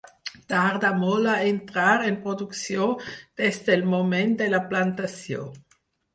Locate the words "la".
4.57-4.65